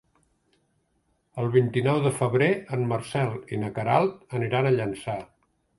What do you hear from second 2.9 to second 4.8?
Marcel i na Queralt aniran a